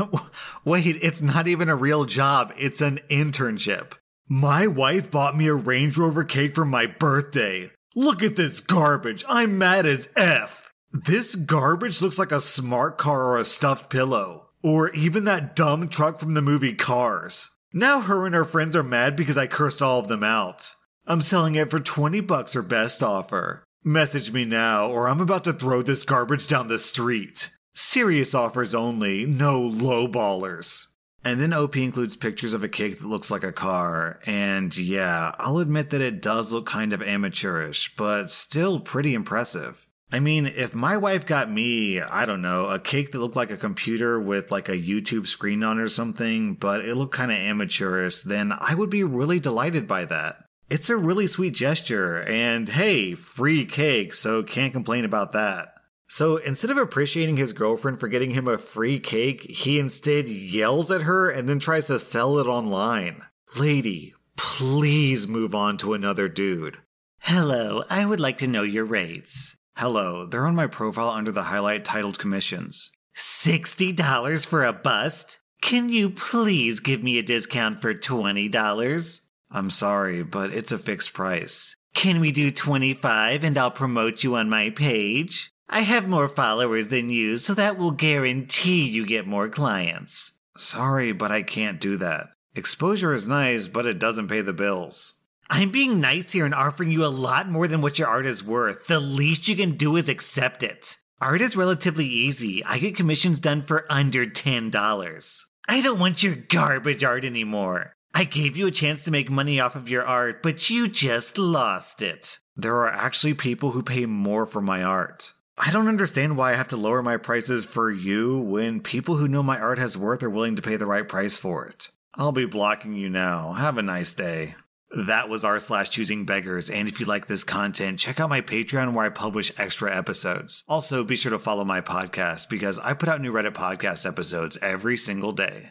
Wait, 0.64 0.99
it's 1.02 1.21
not 1.21 1.47
even 1.47 1.69
a 1.69 1.76
real 1.76 2.07
job, 2.07 2.55
it's 2.57 2.81
an 2.81 3.00
internship. 3.11 3.93
My 4.29 4.67
wife 4.67 5.11
bought 5.11 5.37
me 5.37 5.49
a 5.49 5.55
Range 5.55 5.97
Rover 5.99 6.25
cake 6.25 6.55
for 6.55 6.64
my 6.64 6.87
birthday. 6.87 7.71
Look 7.97 8.23
at 8.23 8.37
this 8.37 8.61
garbage. 8.61 9.25
I'm 9.29 9.59
mad 9.59 9.87
as 9.87 10.09
F. 10.17 10.60
This 10.92 11.37
garbage 11.37 12.02
looks 12.02 12.18
like 12.18 12.32
a 12.32 12.40
smart 12.40 12.99
car 12.99 13.23
or 13.26 13.38
a 13.38 13.44
stuffed 13.44 13.90
pillow. 13.90 14.49
Or 14.62 14.90
even 14.90 15.25
that 15.25 15.54
dumb 15.54 15.88
truck 15.88 16.18
from 16.18 16.35
the 16.35 16.42
movie 16.42 16.75
Cars. 16.75 17.49
Now 17.73 18.00
her 18.00 18.26
and 18.26 18.35
her 18.35 18.44
friends 18.44 18.75
are 18.75 18.82
mad 18.82 19.14
because 19.14 19.38
I 19.38 19.47
cursed 19.47 19.80
all 19.80 20.00
of 20.00 20.09
them 20.09 20.25
out. 20.25 20.73
I'm 21.06 21.23
selling 21.23 21.54
it 21.54 21.70
for 21.70 21.80
20 21.80 22.20
bucks 22.20 22.56
or 22.56 22.62
best 22.62 23.02
offer. 23.02 23.64
Message 23.82 24.32
me 24.32 24.44
now, 24.44 24.90
or 24.90 25.09
I'm 25.09 25.20
about 25.20 25.44
to 25.44 25.52
throw 25.52 25.80
this 25.80 26.02
garbage 26.02 26.49
down 26.49 26.68
the 26.68 26.78
street. 26.78 27.50
Serious 27.73 28.35
offers 28.35 28.75
only, 28.75 29.25
no 29.25 29.61
low 29.61 30.06
ballers. 30.09 30.87
And 31.25 31.40
then 31.40 31.52
OP 31.52 31.76
includes 31.76 32.16
pictures 32.16 32.52
of 32.52 32.64
a 32.64 32.68
cake 32.68 32.99
that 32.99 33.06
looks 33.06 33.30
like 33.30 33.44
a 33.44 33.52
car. 33.52 34.20
And 34.26 34.76
yeah, 34.76 35.35
I'll 35.38 35.59
admit 35.59 35.90
that 35.90 36.00
it 36.00 36.20
does 36.20 36.52
look 36.52 36.66
kind 36.66 36.92
of 36.92 37.02
amateurish, 37.02 37.94
but 37.97 38.30
still 38.30 38.80
pretty 38.80 39.14
impressive. 39.14 39.87
I 40.12 40.19
mean, 40.19 40.47
if 40.47 40.75
my 40.75 40.97
wife 40.97 41.25
got 41.25 41.50
me, 41.50 42.00
I 42.00 42.26
don't 42.26 42.43
know, 42.43 42.67
a 42.67 42.81
cake 42.81 43.12
that 43.12 43.21
looked 43.21 43.37
like 43.37 43.52
a 43.52 43.57
computer 43.57 44.21
with 44.21 44.50
like 44.50 44.69
a 44.69 44.73
YouTube 44.73 45.29
screen 45.29 45.62
on 45.62 45.79
or 45.79 45.88
something, 45.88 46.55
but 46.55 46.85
it 46.85 46.97
looked 46.97 47.14
kind 47.14 47.31
of 47.31 47.38
amateurish, 47.38 48.23
then 48.23 48.52
I 48.52 48.75
would 48.75 48.90
be 48.90 49.05
really 49.05 49.38
delighted 49.38 49.87
by 49.87 50.07
that. 50.07 50.45
It's 50.69 50.90
a 50.90 50.97
really 50.97 51.26
sweet 51.26 51.55
gesture, 51.55 52.23
and 52.23 52.69
hey, 52.69 53.14
free 53.14 53.67
cake, 53.67 54.14
so 54.14 54.43
can't 54.43 54.73
complain 54.73 55.05
about 55.05 55.33
that. 55.33 55.75
So 56.09 56.38
instead 56.38 56.73
of 56.73 56.79
appreciating 56.79 57.37
his 57.37 57.52
girlfriend 57.52 58.00
for 58.00 58.09
getting 58.09 58.33
him 58.33 58.49
a 58.49 58.59
free 58.59 58.99
cake, 58.99 59.43
he 59.43 59.79
instead 59.79 60.29
yells 60.29 60.90
at 60.90 61.02
her 61.02 61.31
and 61.31 61.49
then 61.49 61.61
tries 61.61 61.87
to 61.87 62.00
sell 62.00 62.38
it 62.38 62.49
online. 62.49 63.23
Lady, 63.57 64.14
please 64.37 65.29
move 65.29 65.55
on 65.55 65.76
to 65.79 65.95
another 65.95 66.29
dude. 66.29 66.79
Hello, 67.19 67.85
I 67.88 68.05
would 68.05 68.19
like 68.19 68.38
to 68.38 68.49
know 68.49 68.62
your 68.62 68.85
rates. 68.85 69.57
Hello, 69.80 70.26
they're 70.26 70.46
on 70.46 70.54
my 70.54 70.66
profile 70.66 71.08
under 71.08 71.32
the 71.32 71.44
highlight 71.44 71.87
titled 71.87 72.18
commissions. 72.18 72.90
$60 73.16 74.44
for 74.44 74.62
a 74.62 74.75
bust? 74.75 75.38
Can 75.62 75.88
you 75.88 76.10
please 76.10 76.80
give 76.80 77.02
me 77.02 77.18
a 77.18 77.22
discount 77.22 77.80
for 77.80 77.94
$20? 77.94 79.20
I'm 79.50 79.70
sorry, 79.70 80.22
but 80.22 80.52
it's 80.52 80.70
a 80.70 80.76
fixed 80.76 81.14
price. 81.14 81.76
Can 81.94 82.20
we 82.20 82.30
do 82.30 82.50
25 82.50 83.42
and 83.42 83.56
I'll 83.56 83.70
promote 83.70 84.22
you 84.22 84.34
on 84.34 84.50
my 84.50 84.68
page? 84.68 85.50
I 85.66 85.80
have 85.80 86.06
more 86.06 86.28
followers 86.28 86.88
than 86.88 87.08
you, 87.08 87.38
so 87.38 87.54
that 87.54 87.78
will 87.78 87.92
guarantee 87.92 88.87
you 88.87 89.06
get 89.06 89.26
more 89.26 89.49
clients. 89.49 90.32
Sorry, 90.58 91.12
but 91.12 91.32
I 91.32 91.40
can't 91.40 91.80
do 91.80 91.96
that. 91.96 92.26
Exposure 92.54 93.14
is 93.14 93.26
nice, 93.26 93.66
but 93.66 93.87
it 93.87 93.99
doesn't 93.99 94.28
pay 94.28 94.42
the 94.42 94.52
bills. 94.52 95.14
I'm 95.52 95.73
being 95.73 95.99
nice 95.99 96.30
here 96.30 96.45
and 96.45 96.54
offering 96.54 96.92
you 96.92 97.04
a 97.04 97.09
lot 97.09 97.50
more 97.50 97.66
than 97.66 97.83
what 97.83 97.99
your 97.99 98.07
art 98.07 98.25
is 98.25 98.45
worth. 98.45 98.87
The 98.87 99.00
least 99.00 99.49
you 99.49 99.57
can 99.57 99.76
do 99.76 99.97
is 99.97 100.09
accept 100.09 100.62
it. 100.62 100.97
Art 101.21 101.40
is 101.40 101.57
relatively 101.57 102.07
easy. 102.07 102.64
I 102.64 102.78
get 102.78 102.95
commissions 102.95 103.40
done 103.40 103.62
for 103.62 103.85
under 103.90 104.25
$10. 104.25 105.45
I 105.69 105.80
don't 105.80 105.99
want 105.99 106.23
your 106.23 106.37
garbage 106.37 107.02
art 107.02 107.25
anymore. 107.25 107.95
I 108.14 108.25
gave 108.25 108.57
you 108.57 108.69
a 108.69 108.71
chance 108.71 109.02
to 109.04 109.11
make 109.11 109.28
money 109.28 109.59
off 109.59 109.75
of 109.75 109.88
your 109.88 110.04
art, 110.04 110.40
but 110.40 110.71
you 110.71 110.87
just 110.87 111.37
lost 111.37 112.00
it. 112.00 112.38
There 112.57 112.76
are 112.76 112.92
actually 112.92 113.35
people 113.35 113.73
who 113.73 113.83
pay 113.83 114.07
more 114.07 114.47
for 114.47 114.61
my 114.61 114.85
art. 114.85 115.33
I 115.59 115.73
don't 115.73 115.88
understand 115.88 116.37
why 116.37 116.52
I 116.52 116.57
have 116.57 116.69
to 116.69 116.76
lower 116.76 117.02
my 117.02 117.16
prices 117.16 117.64
for 117.64 117.90
you 117.90 118.38
when 118.38 118.80
people 118.80 119.16
who 119.16 119.26
know 119.26 119.42
my 119.42 119.59
art 119.59 119.80
has 119.80 119.99
worth 119.99 120.23
are 120.23 120.30
willing 120.30 120.54
to 120.57 120.62
pay 120.62 120.76
the 120.76 120.87
right 120.87 121.07
price 121.07 121.37
for 121.37 121.66
it. 121.66 121.90
I'll 122.14 122.33
be 122.33 122.47
blocking 122.47 122.92
you 122.92 123.11
now. 123.11 123.52
Have 123.52 123.78
a 123.78 123.83
nice 123.83 124.14
day. 124.14 124.54
That 124.90 125.28
was 125.28 125.44
r 125.44 125.61
slash 125.61 125.90
choosing 125.90 126.25
beggars. 126.25 126.68
And 126.68 126.88
if 126.88 126.99
you 126.99 127.06
like 127.06 127.26
this 127.26 127.44
content, 127.44 127.99
check 127.99 128.18
out 128.18 128.28
my 128.28 128.40
Patreon 128.40 128.92
where 128.92 129.06
I 129.06 129.11
publish 129.11 129.52
extra 129.56 129.97
episodes. 129.97 130.64
Also, 130.68 131.04
be 131.04 131.16
sure 131.16 131.30
to 131.30 131.38
follow 131.38 131.64
my 131.64 131.80
podcast 131.80 132.49
because 132.49 132.78
I 132.78 132.94
put 132.94 133.09
out 133.09 133.20
new 133.20 133.32
Reddit 133.32 133.52
podcast 133.52 134.04
episodes 134.04 134.59
every 134.61 134.97
single 134.97 135.32
day. 135.32 135.70